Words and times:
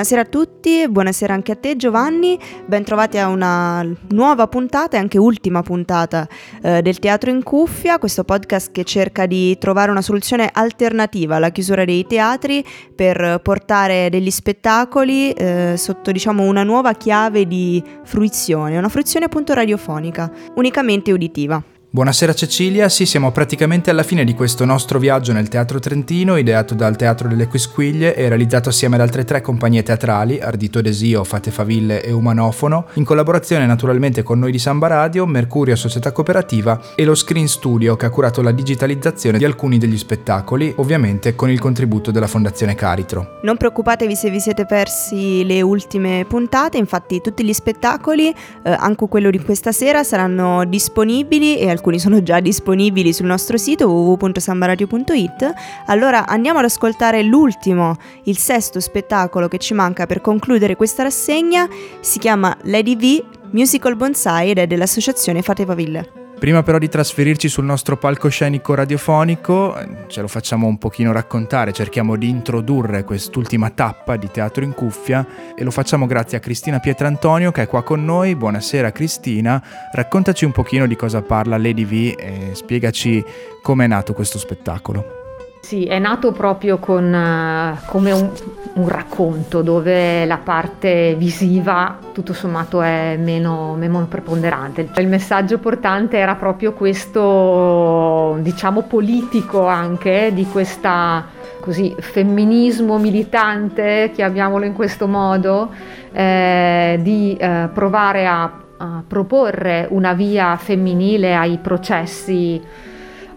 Buonasera 0.00 0.26
a 0.26 0.30
tutti, 0.30 0.88
buonasera 0.88 1.34
anche 1.34 1.52
a 1.52 1.56
te 1.56 1.76
Giovanni, 1.76 2.38
bentrovati 2.64 3.18
a 3.18 3.28
una 3.28 3.86
nuova 4.08 4.46
puntata 4.46 4.96
e 4.96 4.98
anche 4.98 5.18
ultima 5.18 5.60
puntata 5.60 6.26
eh, 6.62 6.80
del 6.80 6.98
Teatro 6.98 7.28
in 7.28 7.42
Cuffia, 7.42 7.98
questo 7.98 8.24
podcast 8.24 8.72
che 8.72 8.84
cerca 8.84 9.26
di 9.26 9.58
trovare 9.58 9.90
una 9.90 10.00
soluzione 10.00 10.48
alternativa 10.50 11.36
alla 11.36 11.50
chiusura 11.50 11.84
dei 11.84 12.06
teatri 12.06 12.64
per 12.96 13.40
portare 13.42 14.08
degli 14.08 14.30
spettacoli 14.30 15.32
eh, 15.32 15.74
sotto 15.76 16.12
diciamo 16.12 16.44
una 16.44 16.62
nuova 16.62 16.94
chiave 16.94 17.46
di 17.46 17.84
fruizione, 18.02 18.78
una 18.78 18.88
fruizione 18.88 19.26
appunto 19.26 19.52
radiofonica, 19.52 20.32
unicamente 20.54 21.12
uditiva. 21.12 21.62
Buonasera 21.92 22.32
Cecilia, 22.34 22.88
sì 22.88 23.04
siamo 23.04 23.32
praticamente 23.32 23.90
alla 23.90 24.04
fine 24.04 24.22
di 24.22 24.32
questo 24.32 24.64
nostro 24.64 25.00
viaggio 25.00 25.32
nel 25.32 25.48
Teatro 25.48 25.80
Trentino, 25.80 26.36
ideato 26.36 26.76
dal 26.76 26.94
Teatro 26.94 27.26
delle 27.26 27.48
Quisquiglie 27.48 28.14
e 28.14 28.28
realizzato 28.28 28.68
assieme 28.68 28.94
ad 28.94 29.00
altre 29.00 29.24
tre 29.24 29.40
compagnie 29.40 29.82
teatrali, 29.82 30.38
Ardito 30.38 30.80
Desio, 30.80 31.24
Fate 31.24 31.50
Faville 31.50 32.00
e 32.00 32.12
Umanofono, 32.12 32.86
in 32.92 33.02
collaborazione 33.02 33.66
naturalmente 33.66 34.22
con 34.22 34.38
noi 34.38 34.52
di 34.52 34.60
Samba 34.60 34.86
Radio, 34.86 35.26
Mercurio 35.26 35.74
Società 35.74 36.12
Cooperativa 36.12 36.80
e 36.94 37.04
lo 37.04 37.16
Screen 37.16 37.48
Studio 37.48 37.96
che 37.96 38.06
ha 38.06 38.10
curato 38.10 38.40
la 38.40 38.52
digitalizzazione 38.52 39.38
di 39.38 39.44
alcuni 39.44 39.76
degli 39.76 39.98
spettacoli, 39.98 40.72
ovviamente 40.76 41.34
con 41.34 41.50
il 41.50 41.58
contributo 41.58 42.12
della 42.12 42.28
Fondazione 42.28 42.76
Caritro. 42.76 43.40
Non 43.42 43.56
preoccupatevi 43.56 44.14
se 44.14 44.30
vi 44.30 44.38
siete 44.38 44.64
persi 44.64 45.44
le 45.44 45.60
ultime 45.60 46.24
puntate, 46.28 46.78
infatti 46.78 47.20
tutti 47.20 47.44
gli 47.44 47.52
spettacoli, 47.52 48.28
eh, 48.28 48.70
anche 48.70 49.08
quello 49.08 49.30
di 49.30 49.40
questa 49.40 49.72
sera, 49.72 50.04
saranno 50.04 50.64
disponibili 50.64 51.58
e 51.58 51.68
al 51.68 51.78
alcuni 51.80 51.98
sono 51.98 52.22
già 52.22 52.40
disponibili 52.40 53.12
sul 53.14 53.26
nostro 53.26 53.56
sito 53.56 53.88
www.sambaradio.it. 53.88 55.52
Allora 55.86 56.26
andiamo 56.26 56.58
ad 56.58 56.66
ascoltare 56.66 57.22
l'ultimo, 57.22 57.96
il 58.24 58.36
sesto 58.36 58.80
spettacolo 58.80 59.48
che 59.48 59.56
ci 59.58 59.72
manca 59.72 60.04
per 60.04 60.20
concludere 60.20 60.76
questa 60.76 61.02
rassegna. 61.02 61.66
Si 62.00 62.18
chiama 62.18 62.54
Lady 62.64 62.96
V 62.96 63.24
Musical 63.52 63.96
Bonsai 63.96 64.50
ed 64.50 64.58
è 64.58 64.66
dell'associazione 64.66 65.40
Fate 65.40 65.64
Paville. 65.64 66.19
Prima 66.40 66.62
però 66.62 66.78
di 66.78 66.88
trasferirci 66.88 67.50
sul 67.50 67.66
nostro 67.66 67.98
palcoscenico 67.98 68.72
radiofonico, 68.72 69.76
ce 70.06 70.22
lo 70.22 70.26
facciamo 70.26 70.66
un 70.68 70.78
pochino 70.78 71.12
raccontare, 71.12 71.70
cerchiamo 71.70 72.16
di 72.16 72.30
introdurre 72.30 73.04
quest'ultima 73.04 73.68
tappa 73.68 74.16
di 74.16 74.30
Teatro 74.30 74.64
in 74.64 74.72
Cuffia 74.72 75.26
e 75.54 75.62
lo 75.62 75.70
facciamo 75.70 76.06
grazie 76.06 76.38
a 76.38 76.40
Cristina 76.40 76.78
Pietrantonio 76.78 77.52
che 77.52 77.64
è 77.64 77.66
qua 77.66 77.82
con 77.82 78.02
noi. 78.06 78.34
Buonasera 78.36 78.90
Cristina, 78.90 79.62
raccontaci 79.92 80.46
un 80.46 80.52
pochino 80.52 80.86
di 80.86 80.96
cosa 80.96 81.20
parla 81.20 81.58
Lady 81.58 81.84
V 81.84 82.18
e 82.18 82.50
spiegaci 82.54 83.22
come 83.60 83.84
è 83.84 83.88
nato 83.88 84.14
questo 84.14 84.38
spettacolo. 84.38 85.19
Sì, 85.60 85.84
è 85.84 85.98
nato 85.98 86.32
proprio 86.32 86.78
con, 86.78 87.12
uh, 87.12 87.78
come 87.86 88.12
un, 88.12 88.30
un, 88.72 88.88
racconto 88.88 89.60
dove 89.62 90.24
la 90.24 90.38
parte 90.38 91.14
visiva 91.16 91.98
tutto 92.12 92.32
sommato 92.32 92.80
è 92.80 93.16
meno, 93.18 93.74
meno 93.74 94.06
preponderante. 94.06 94.88
Il 94.96 95.06
messaggio 95.06 95.58
portante 95.58 96.16
era 96.16 96.34
proprio 96.34 96.72
questo, 96.72 98.38
diciamo, 98.40 98.82
politico 98.82 99.66
anche 99.66 100.30
di 100.32 100.46
questa 100.46 101.26
così 101.60 101.94
femminismo 101.98 102.98
militante, 102.98 104.10
chiamiamolo 104.14 104.64
in 104.64 104.72
questo 104.72 105.06
modo, 105.06 105.70
eh, 106.10 106.98
di 107.02 107.36
eh, 107.38 107.68
provare 107.72 108.26
a, 108.26 108.50
a 108.78 109.04
proporre 109.06 109.86
una 109.90 110.14
via 110.14 110.56
femminile 110.56 111.36
ai 111.36 111.58
processi 111.58 112.60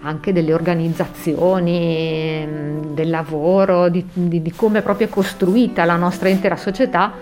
anche 0.04 0.34
delle 0.34 0.54
organizzazioni, 0.54 2.46
mm, 2.46 2.94
del 2.94 3.10
lavoro, 3.10 3.90
di, 3.90 4.06
di, 4.12 4.42
di 4.42 4.52
come 4.52 4.80
è 4.80 4.82
proprio 4.82 5.08
costruita 5.08 5.86
la 5.86 5.96
nostra 5.96 6.30
intera 6.30 6.56
società, 6.56 7.14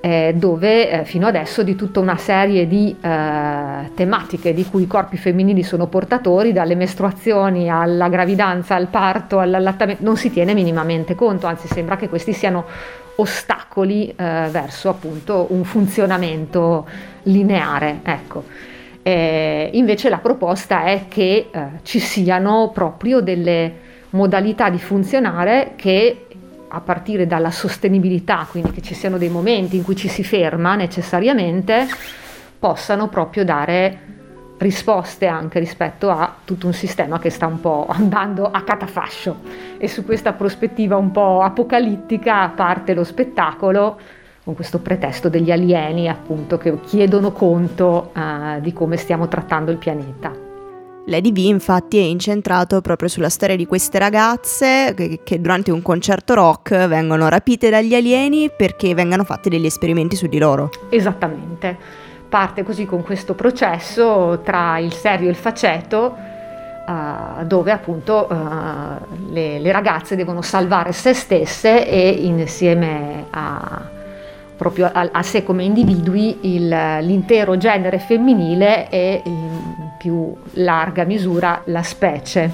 eh, 0.00 0.34
dove 0.36 0.90
eh, 0.90 1.04
fino 1.04 1.26
adesso 1.26 1.62
di 1.62 1.74
tutta 1.74 1.98
una 1.98 2.16
serie 2.16 2.68
di 2.68 2.94
eh, 3.00 3.90
tematiche 3.94 4.54
di 4.54 4.64
cui 4.64 4.82
i 4.82 4.86
corpi 4.86 5.16
femminili 5.16 5.64
sono 5.64 5.88
portatori, 5.88 6.52
dalle 6.52 6.76
mestruazioni 6.76 7.68
alla 7.68 8.08
gravidanza, 8.08 8.76
al 8.76 8.86
parto, 8.86 9.40
all'allattamento, 9.40 10.04
non 10.04 10.16
si 10.16 10.30
tiene 10.30 10.54
minimamente 10.54 11.14
conto, 11.16 11.46
anzi 11.46 11.66
sembra 11.66 11.96
che 11.96 12.08
questi 12.08 12.32
siano 12.32 12.66
ostacoli 13.16 14.08
eh, 14.10 14.48
verso 14.50 14.90
appunto 14.90 15.46
un 15.50 15.64
funzionamento 15.64 16.86
lineare. 17.24 18.00
Ecco. 18.04 18.44
Eh, 19.06 19.70
invece 19.74 20.08
la 20.08 20.18
proposta 20.18 20.82
è 20.82 21.04
che 21.06 21.48
eh, 21.48 21.60
ci 21.84 22.00
siano 22.00 22.72
proprio 22.74 23.20
delle 23.20 23.72
modalità 24.10 24.68
di 24.68 24.80
funzionare 24.80 25.74
che 25.76 26.26
a 26.66 26.80
partire 26.80 27.24
dalla 27.24 27.52
sostenibilità, 27.52 28.48
quindi 28.50 28.72
che 28.72 28.82
ci 28.82 28.94
siano 28.94 29.16
dei 29.16 29.28
momenti 29.28 29.76
in 29.76 29.84
cui 29.84 29.94
ci 29.94 30.08
si 30.08 30.24
ferma 30.24 30.74
necessariamente, 30.74 31.86
possano 32.58 33.06
proprio 33.06 33.44
dare 33.44 33.98
risposte 34.58 35.28
anche 35.28 35.60
rispetto 35.60 36.10
a 36.10 36.38
tutto 36.44 36.66
un 36.66 36.72
sistema 36.72 37.20
che 37.20 37.30
sta 37.30 37.46
un 37.46 37.60
po' 37.60 37.86
andando 37.88 38.50
a 38.50 38.60
catafascio. 38.62 39.36
E 39.78 39.86
su 39.86 40.04
questa 40.04 40.32
prospettiva 40.32 40.96
un 40.96 41.12
po' 41.12 41.42
apocalittica 41.42 42.48
parte 42.48 42.92
lo 42.92 43.04
spettacolo 43.04 44.00
con 44.46 44.54
questo 44.54 44.78
pretesto 44.78 45.28
degli 45.28 45.50
alieni 45.50 46.08
appunto 46.08 46.56
che 46.56 46.78
chiedono 46.82 47.32
conto 47.32 48.12
uh, 48.14 48.60
di 48.60 48.72
come 48.72 48.96
stiamo 48.96 49.26
trattando 49.26 49.72
il 49.72 49.76
pianeta. 49.76 50.32
Lady 51.06 51.32
V 51.32 51.38
infatti 51.38 51.98
è 51.98 52.02
incentrato 52.02 52.80
proprio 52.80 53.08
sulla 53.08 53.28
storia 53.28 53.56
di 53.56 53.66
queste 53.66 53.98
ragazze 53.98 54.94
che, 54.94 55.20
che, 55.24 55.40
durante 55.40 55.72
un 55.72 55.82
concerto 55.82 56.34
rock 56.34 56.86
vengono 56.86 57.28
rapite 57.28 57.70
dagli 57.70 57.92
alieni 57.96 58.48
perché 58.56 58.94
vengano 58.94 59.24
fatti 59.24 59.48
degli 59.48 59.66
esperimenti 59.66 60.14
su 60.14 60.28
di 60.28 60.38
loro. 60.38 60.70
Esattamente, 60.90 61.76
parte 62.28 62.62
così 62.62 62.86
con 62.86 63.02
questo 63.02 63.34
processo 63.34 64.42
tra 64.44 64.78
il 64.78 64.92
serio 64.92 65.26
e 65.26 65.30
il 65.30 65.36
faceto 65.36 66.14
uh, 66.86 67.44
dove 67.44 67.72
appunto 67.72 68.28
uh, 68.30 69.32
le, 69.32 69.58
le 69.58 69.72
ragazze 69.72 70.14
devono 70.14 70.40
salvare 70.40 70.92
se 70.92 71.14
stesse 71.14 71.88
e 71.88 72.10
insieme 72.10 73.26
a 73.30 73.94
proprio 74.56 74.90
a, 74.92 75.08
a 75.12 75.22
sé 75.22 75.44
come 75.44 75.64
individui 75.64 76.54
il, 76.54 76.68
l'intero 77.00 77.56
genere 77.56 77.98
femminile 77.98 78.88
e 78.88 79.22
in 79.24 79.90
più 79.98 80.34
larga 80.52 81.04
misura 81.04 81.62
la 81.66 81.82
specie 81.82 82.50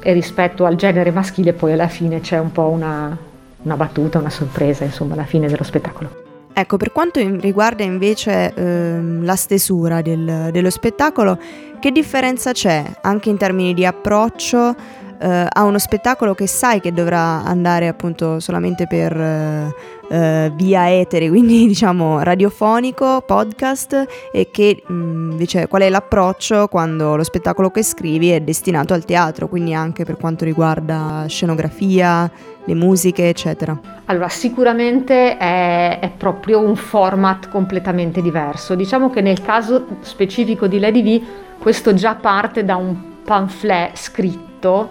e 0.00 0.12
rispetto 0.12 0.64
al 0.64 0.74
genere 0.74 1.10
maschile 1.10 1.52
poi 1.52 1.72
alla 1.72 1.88
fine 1.88 2.20
c'è 2.20 2.38
un 2.38 2.50
po' 2.50 2.68
una, 2.68 3.16
una 3.62 3.76
battuta, 3.76 4.18
una 4.18 4.30
sorpresa 4.30 4.84
insomma 4.84 5.14
alla 5.14 5.24
fine 5.24 5.48
dello 5.48 5.64
spettacolo. 5.64 6.20
Ecco, 6.54 6.76
per 6.76 6.92
quanto 6.92 7.18
riguarda 7.38 7.82
invece 7.82 8.52
ehm, 8.52 9.24
la 9.24 9.36
stesura 9.36 10.02
del, 10.02 10.50
dello 10.50 10.68
spettacolo, 10.68 11.38
che 11.80 11.90
differenza 11.90 12.52
c'è 12.52 12.84
anche 13.00 13.30
in 13.30 13.38
termini 13.38 13.72
di 13.72 13.86
approccio 13.86 14.74
eh, 15.18 15.46
a 15.48 15.62
uno 15.62 15.78
spettacolo 15.78 16.34
che 16.34 16.46
sai 16.46 16.80
che 16.80 16.92
dovrà 16.92 17.42
andare 17.42 17.88
appunto 17.88 18.38
solamente 18.38 18.86
per 18.86 19.18
eh, 19.18 19.74
eh, 20.12 20.52
via 20.54 20.92
etere, 20.92 21.28
quindi 21.30 21.66
diciamo 21.68 22.22
radiofonico, 22.22 23.22
podcast 23.26 24.06
e 24.30 24.50
che 24.50 24.82
mm, 24.90 25.30
invece 25.30 25.66
qual 25.68 25.82
è 25.82 25.88
l'approccio 25.88 26.68
quando 26.68 27.16
lo 27.16 27.24
spettacolo 27.24 27.70
che 27.70 27.82
scrivi 27.82 28.30
è 28.30 28.40
destinato 28.40 28.92
al 28.92 29.06
teatro, 29.06 29.48
quindi 29.48 29.72
anche 29.72 30.04
per 30.04 30.18
quanto 30.18 30.44
riguarda 30.44 31.24
scenografia, 31.28 32.30
le 32.64 32.74
musiche, 32.74 33.30
eccetera. 33.30 33.78
Allora, 34.04 34.28
sicuramente 34.28 35.38
è, 35.38 35.98
è 35.98 36.10
proprio 36.10 36.60
un 36.60 36.76
format 36.76 37.48
completamente 37.48 38.20
diverso. 38.20 38.74
Diciamo 38.74 39.08
che 39.08 39.22
nel 39.22 39.40
caso 39.40 39.86
specifico 40.02 40.66
di 40.66 40.78
Lady 40.78 41.02
V 41.02 41.22
questo 41.58 41.94
già 41.94 42.14
parte 42.16 42.64
da 42.64 42.76
un 42.76 42.96
pamphlet 43.24 43.96
scritto 43.96 44.90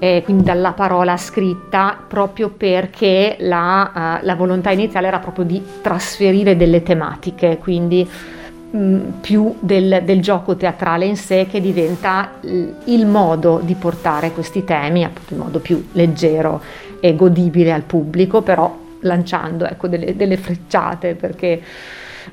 eh, 0.00 0.22
quindi 0.24 0.42
dalla 0.42 0.72
parola 0.72 1.18
scritta, 1.18 1.96
proprio 2.08 2.48
perché 2.48 3.36
la, 3.40 4.18
uh, 4.22 4.24
la, 4.24 4.34
volontà 4.34 4.70
iniziale 4.70 5.06
era 5.08 5.18
proprio 5.18 5.44
di 5.44 5.62
trasferire 5.82 6.56
delle 6.56 6.82
tematiche, 6.82 7.58
quindi 7.58 8.08
mh, 8.70 8.78
mm, 8.78 9.00
più 9.20 9.54
del, 9.60 10.00
del, 10.02 10.22
gioco 10.22 10.56
teatrale 10.56 11.04
in 11.04 11.16
sé 11.16 11.46
che 11.50 11.60
diventa 11.60 12.30
il 12.40 13.06
modo 13.06 13.60
di 13.62 13.74
portare 13.74 14.30
questi 14.30 14.64
temi, 14.64 15.04
appunto 15.04 15.34
in 15.34 15.40
modo 15.40 15.58
più 15.58 15.88
leggero 15.92 16.62
e 16.98 17.14
godibile 17.14 17.70
al 17.70 17.82
pubblico, 17.82 18.40
però 18.40 18.74
lanciando 19.00 19.66
ecco, 19.66 19.86
delle, 19.86 20.16
delle 20.16 20.38
frecciate 20.38 21.14
perché 21.14 21.60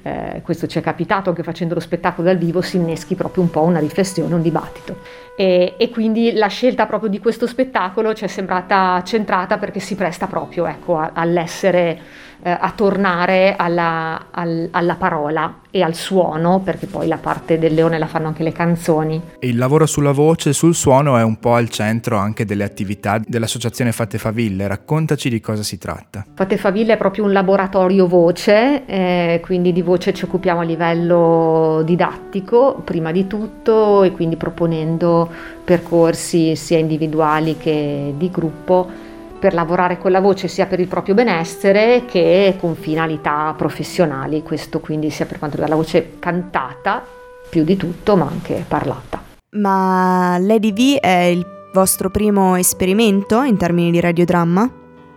eh, 0.01 0.41
questo 0.43 0.67
ci 0.67 0.79
è 0.79 0.81
capitato 0.81 1.29
anche 1.29 1.43
facendo 1.43 1.73
lo 1.73 1.79
spettacolo 1.79 2.27
dal 2.27 2.37
vivo, 2.37 2.61
si 2.61 2.77
inneschi 2.77 3.15
proprio 3.15 3.43
un 3.43 3.49
po' 3.49 3.61
una 3.61 3.79
riflessione, 3.79 4.33
un 4.33 4.41
dibattito. 4.41 4.97
E, 5.35 5.75
e 5.77 5.89
quindi 5.89 6.33
la 6.33 6.47
scelta 6.47 6.85
proprio 6.85 7.09
di 7.09 7.19
questo 7.19 7.45
spettacolo 7.45 8.13
ci 8.13 8.23
è 8.23 8.27
sembrata 8.27 9.01
centrata 9.03 9.57
perché 9.57 9.79
si 9.79 9.95
presta 9.95 10.27
proprio 10.27 10.65
ecco, 10.65 10.97
a, 10.97 11.11
all'essere 11.13 12.25
eh, 12.47 12.57
a 12.57 12.71
tornare 12.73 13.55
alla, 13.57 14.27
al, 14.31 14.69
alla 14.71 14.95
parola 14.95 15.59
e 15.69 15.81
al 15.81 15.95
suono, 15.95 16.61
perché 16.61 16.85
poi 16.85 17.05
la 17.05 17.17
parte 17.17 17.59
del 17.59 17.73
leone 17.73 17.97
la 17.99 18.07
fanno 18.07 18.27
anche 18.27 18.41
le 18.41 18.53
canzoni. 18.53 19.21
Il 19.39 19.57
lavoro 19.57 19.85
sulla 19.85 20.13
voce 20.13 20.51
e 20.51 20.53
sul 20.53 20.73
suono 20.73 21.17
è 21.17 21.23
un 21.23 21.39
po' 21.39 21.55
al 21.55 21.67
centro 21.67 22.15
anche 22.15 22.45
delle 22.45 22.63
attività 22.63 23.19
dell'associazione 23.25 23.91
Fate 23.91 24.17
Faville. 24.17 24.65
Raccontaci 24.65 25.29
di 25.29 25.41
cosa 25.41 25.61
si 25.61 25.77
tratta. 25.77 26.25
Fate 26.33 26.55
Faville 26.55 26.93
è 26.93 26.97
proprio 26.97 27.25
un 27.25 27.33
laboratorio 27.33 28.07
voce, 28.07 28.85
eh, 28.85 29.41
quindi 29.43 29.73
di 29.73 29.81
voce 29.81 30.13
ci 30.13 30.23
occupiamo 30.23 30.61
a 30.61 30.63
livello 30.63 31.81
didattico 31.83 32.81
prima 32.85 33.11
di 33.11 33.27
tutto 33.27 34.03
e 34.03 34.13
quindi 34.13 34.37
proponendo 34.37 35.29
percorsi 35.65 36.55
sia 36.55 36.77
individuali 36.77 37.57
che 37.57 38.13
di 38.15 38.31
gruppo 38.31 39.06
per 39.39 39.53
lavorare 39.53 39.97
con 39.97 40.11
la 40.11 40.19
voce 40.19 40.47
sia 40.47 40.65
per 40.65 40.79
il 40.79 40.87
proprio 40.87 41.15
benessere 41.15 42.05
che 42.05 42.55
con 42.59 42.75
finalità 42.75 43.53
professionali, 43.57 44.43
questo 44.43 44.79
quindi 44.79 45.09
sia 45.09 45.25
per 45.25 45.39
quanto 45.39 45.57
riguarda 45.57 45.75
la 45.75 45.81
voce 45.81 46.13
cantata 46.19 47.03
più 47.49 47.63
di 47.63 47.77
tutto 47.77 48.15
ma 48.15 48.27
anche 48.27 48.65
parlata. 48.67 49.21
Ma 49.51 50.37
Lady 50.39 50.73
V 50.73 50.99
è 50.99 51.23
il 51.23 51.45
vostro 51.73 52.09
primo 52.09 52.55
esperimento 52.55 53.41
in 53.43 53.57
termini 53.57 53.91
di 53.91 53.99
radiodramma? 53.99 54.71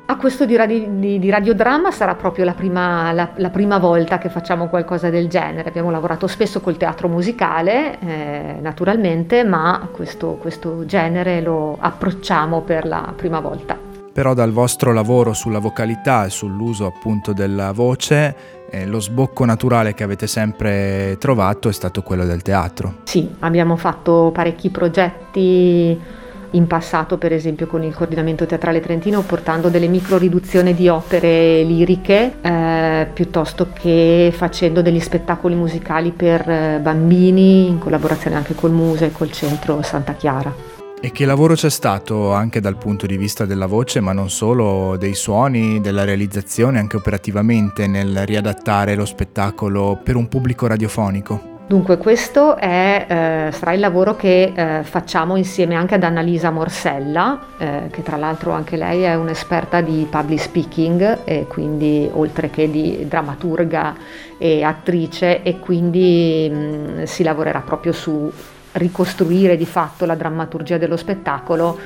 A 0.06 0.16
questo 0.16 0.44
di, 0.44 0.56
radio, 0.56 0.88
di, 0.88 1.20
di 1.20 1.30
radiodramma 1.30 1.92
sarà 1.92 2.16
proprio 2.16 2.44
la 2.44 2.54
prima, 2.54 3.12
la, 3.12 3.30
la 3.36 3.50
prima, 3.50 3.78
volta 3.78 4.18
che 4.18 4.28
facciamo 4.28 4.66
qualcosa 4.66 5.08
del 5.08 5.28
genere. 5.28 5.68
Abbiamo 5.68 5.92
lavorato 5.92 6.26
spesso 6.26 6.60
col 6.60 6.76
teatro 6.76 7.06
musicale, 7.06 7.96
eh, 8.00 8.56
naturalmente, 8.60 9.44
ma 9.44 9.88
questo, 9.92 10.32
questo 10.40 10.84
genere 10.84 11.40
lo 11.40 11.76
approcciamo 11.78 12.62
per 12.62 12.86
la 12.86 13.12
prima 13.14 13.38
volta 13.38 13.89
però 14.12 14.34
dal 14.34 14.52
vostro 14.52 14.92
lavoro 14.92 15.32
sulla 15.32 15.58
vocalità 15.58 16.24
e 16.24 16.30
sull'uso 16.30 16.86
appunto 16.86 17.32
della 17.32 17.72
voce 17.72 18.58
eh, 18.70 18.86
lo 18.86 19.00
sbocco 19.00 19.44
naturale 19.44 19.94
che 19.94 20.04
avete 20.04 20.26
sempre 20.26 21.16
trovato 21.18 21.68
è 21.68 21.72
stato 21.72 22.02
quello 22.02 22.24
del 22.24 22.42
teatro. 22.42 22.98
Sì, 23.04 23.28
abbiamo 23.40 23.76
fatto 23.76 24.30
parecchi 24.32 24.70
progetti 24.70 26.18
in 26.52 26.66
passato 26.66 27.16
per 27.16 27.32
esempio 27.32 27.66
con 27.66 27.82
il 27.82 27.94
coordinamento 27.94 28.44
teatrale 28.46 28.80
trentino 28.80 29.22
portando 29.22 29.68
delle 29.68 29.86
micro 29.86 30.18
riduzioni 30.18 30.74
di 30.74 30.88
opere 30.88 31.62
liriche 31.62 32.38
eh, 32.40 33.06
piuttosto 33.12 33.68
che 33.72 34.32
facendo 34.34 34.82
degli 34.82 35.00
spettacoli 35.00 35.54
musicali 35.54 36.10
per 36.10 36.48
eh, 36.48 36.78
bambini 36.82 37.68
in 37.68 37.78
collaborazione 37.78 38.36
anche 38.36 38.54
col 38.54 38.72
Muse 38.72 39.06
e 39.06 39.12
col 39.12 39.30
centro 39.30 39.82
Santa 39.82 40.14
Chiara. 40.14 40.69
E 41.02 41.12
che 41.12 41.24
lavoro 41.24 41.54
c'è 41.54 41.70
stato 41.70 42.34
anche 42.34 42.60
dal 42.60 42.76
punto 42.76 43.06
di 43.06 43.16
vista 43.16 43.46
della 43.46 43.64
voce, 43.64 44.00
ma 44.00 44.12
non 44.12 44.28
solo, 44.28 44.98
dei 44.98 45.14
suoni, 45.14 45.80
della 45.80 46.04
realizzazione, 46.04 46.78
anche 46.78 46.96
operativamente 46.96 47.86
nel 47.86 48.26
riadattare 48.26 48.94
lo 48.94 49.06
spettacolo 49.06 49.98
per 50.04 50.16
un 50.16 50.28
pubblico 50.28 50.66
radiofonico? 50.66 51.50
Dunque 51.66 51.96
questo 51.96 52.54
è, 52.56 53.06
eh, 53.08 53.52
sarà 53.52 53.72
il 53.72 53.80
lavoro 53.80 54.14
che 54.14 54.52
eh, 54.54 54.82
facciamo 54.82 55.36
insieme 55.36 55.74
anche 55.74 55.94
ad 55.94 56.02
Annalisa 56.02 56.50
Morsella, 56.50 57.46
eh, 57.56 57.82
che 57.90 58.02
tra 58.02 58.18
l'altro 58.18 58.50
anche 58.52 58.76
lei 58.76 59.00
è 59.00 59.14
un'esperta 59.14 59.80
di 59.80 60.06
public 60.10 60.40
speaking 60.40 61.20
e 61.24 61.46
quindi 61.48 62.10
oltre 62.12 62.50
che 62.50 62.70
di 62.70 63.06
drammaturga 63.08 63.96
e 64.36 64.64
attrice 64.64 65.42
e 65.42 65.58
quindi 65.60 66.50
mh, 66.50 66.56
mm, 66.56 67.02
si 67.04 67.22
lavorerà 67.22 67.60
proprio 67.60 67.92
su 67.92 68.30
ricostruire 68.72 69.56
di 69.56 69.66
fatto 69.66 70.04
la 70.04 70.14
drammaturgia 70.14 70.78
dello 70.78 70.96
spettacolo 70.96 71.78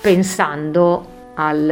pensando 0.00 1.12
al, 1.34 1.70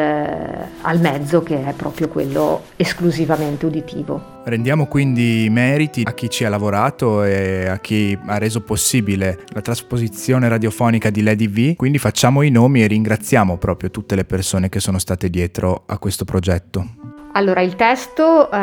al, 0.80 0.98
mezzo 0.98 1.42
che 1.42 1.64
è 1.64 1.72
proprio 1.72 2.08
quello 2.08 2.62
esclusivamente 2.76 3.66
uditivo. 3.66 4.41
Rendiamo 4.44 4.86
quindi 4.86 5.46
meriti 5.50 6.02
a 6.04 6.14
chi 6.14 6.28
ci 6.28 6.44
ha 6.44 6.48
lavorato 6.48 7.22
e 7.22 7.68
a 7.68 7.78
chi 7.78 8.18
ha 8.26 8.38
reso 8.38 8.60
possibile 8.62 9.38
la 9.52 9.60
trasposizione 9.60 10.48
radiofonica 10.48 11.10
di 11.10 11.22
Lady 11.22 11.48
V, 11.48 11.76
quindi 11.76 11.98
facciamo 11.98 12.42
i 12.42 12.50
nomi 12.50 12.82
e 12.82 12.88
ringraziamo 12.88 13.56
proprio 13.56 13.90
tutte 13.90 14.16
le 14.16 14.24
persone 14.24 14.68
che 14.68 14.80
sono 14.80 14.98
state 14.98 15.30
dietro 15.30 15.84
a 15.86 15.96
questo 15.98 16.24
progetto. 16.24 16.86
Allora, 17.34 17.62
il 17.62 17.76
testo 17.76 18.50
eh, 18.50 18.56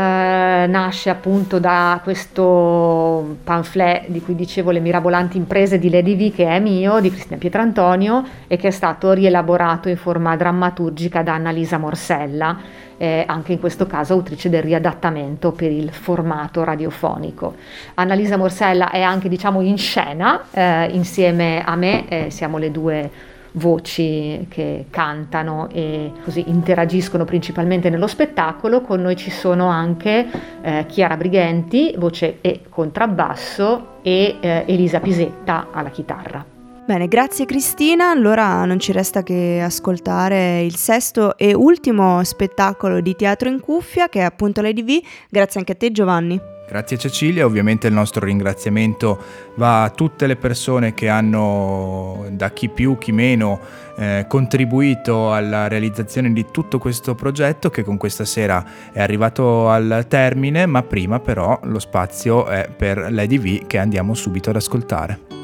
nasce 0.67 1.09
appunto 1.09 1.59
da 1.59 1.99
questo 2.03 3.37
pamphlet 3.43 4.09
di 4.09 4.21
cui 4.21 4.35
dicevo 4.35 4.69
Le 4.69 4.79
mirabolanti 4.79 5.37
imprese 5.37 5.79
di 5.79 5.89
Lady 5.89 6.15
V, 6.15 6.35
che 6.35 6.45
è 6.45 6.59
mio, 6.59 6.99
di 6.99 7.09
Cristina 7.09 7.37
Pietrantonio, 7.37 8.23
e 8.47 8.57
che 8.57 8.67
è 8.67 8.71
stato 8.71 9.11
rielaborato 9.13 9.89
in 9.89 9.97
forma 9.97 10.35
drammaturgica 10.35 11.23
da 11.23 11.33
Annalisa 11.33 11.79
Morsella, 11.79 12.59
eh, 12.99 13.23
anche 13.25 13.53
in 13.53 13.59
questo 13.59 13.87
caso 13.87 14.13
autrice 14.13 14.49
del 14.49 14.61
riadattamento 14.61 15.53
per 15.53 15.71
il 15.71 15.89
formato 15.91 16.63
radiofonico. 16.63 17.55
Annalisa 17.95 18.37
Morsella 18.37 18.91
è 18.91 19.01
anche, 19.01 19.29
diciamo, 19.29 19.61
in 19.61 19.77
scena 19.77 20.43
eh, 20.51 20.89
insieme 20.91 21.63
a 21.65 21.75
me, 21.75 22.07
eh, 22.07 22.29
siamo 22.29 22.57
le 22.57 22.71
due 22.71 23.09
voci 23.53 24.45
che 24.49 24.85
cantano 24.89 25.69
e 25.71 26.11
così 26.23 26.43
interagiscono 26.49 27.25
principalmente 27.25 27.89
nello 27.89 28.07
spettacolo. 28.07 28.81
Con 28.81 29.01
noi 29.01 29.15
ci 29.15 29.31
sono 29.31 29.67
anche 29.67 30.27
eh, 30.61 30.85
Chiara 30.87 31.15
Brighenti, 31.15 31.95
voce 31.97 32.39
e 32.41 32.61
contrabbasso, 32.69 33.97
e 34.01 34.35
eh, 34.39 34.63
Elisa 34.67 34.99
Pisetta 34.99 35.67
alla 35.71 35.89
chitarra. 35.89 36.58
Bene, 36.89 37.07
grazie 37.07 37.45
Cristina. 37.45 38.09
Allora 38.09 38.65
non 38.65 38.79
ci 38.79 38.91
resta 38.91 39.21
che 39.21 39.61
ascoltare 39.63 40.63
il 40.63 40.75
sesto 40.75 41.37
e 41.37 41.53
ultimo 41.53 42.23
spettacolo 42.23 42.99
di 42.99 43.15
teatro 43.15 43.47
in 43.47 43.59
cuffia, 43.59 44.09
che 44.09 44.21
è 44.21 44.23
appunto 44.23 44.63
Lady 44.63 44.83
V. 44.83 45.05
Grazie 45.29 45.59
anche 45.59 45.73
a 45.73 45.75
te 45.75 45.91
Giovanni. 45.91 46.41
Grazie 46.67 46.97
Cecilia, 46.97 47.45
ovviamente 47.45 47.85
il 47.85 47.93
nostro 47.93 48.25
ringraziamento 48.25 49.21
va 49.57 49.83
a 49.83 49.91
tutte 49.91 50.25
le 50.25 50.35
persone 50.35 50.95
che 50.95 51.09
hanno, 51.09 52.25
da 52.31 52.49
chi 52.53 52.69
più 52.69 52.97
chi 52.97 53.11
meno, 53.11 53.59
eh, 53.95 54.25
contribuito 54.27 55.31
alla 55.31 55.67
realizzazione 55.67 56.33
di 56.33 56.47
tutto 56.51 56.79
questo 56.79 57.13
progetto 57.13 57.69
che 57.69 57.83
con 57.83 57.97
questa 57.97 58.25
sera 58.25 58.65
è 58.91 58.99
arrivato 58.99 59.69
al 59.69 60.07
termine, 60.07 60.65
ma 60.65 60.81
prima 60.81 61.19
però 61.19 61.59
lo 61.65 61.77
spazio 61.77 62.47
è 62.47 62.67
per 62.75 63.11
Lady 63.11 63.37
V 63.37 63.67
che 63.67 63.77
andiamo 63.77 64.15
subito 64.15 64.49
ad 64.49 64.55
ascoltare. 64.55 65.38